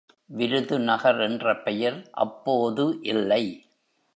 விருதுநகர் 0.29 1.19
என்ற 1.21 1.53
பெயர் 1.57 1.99
அப்போது 2.17 2.85
இல்லை. 3.03 3.43